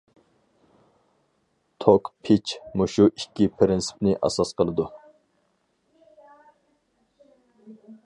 [1.85, 4.89] توك پىچ مۇشۇ ئىككى پىرىنسىپنى ئاساس قىلىدۇ.